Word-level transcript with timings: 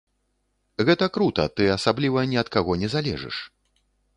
Гэта 0.87 1.09
крута, 1.17 1.45
ты 1.55 1.63
асабліва 1.75 2.25
ні 2.35 2.41
ад 2.45 2.49
каго 2.57 2.79
не 2.85 2.89
залежыш. 2.99 3.37